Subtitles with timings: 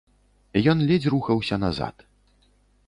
[0.73, 1.95] Ён ледзь рухаўся назад.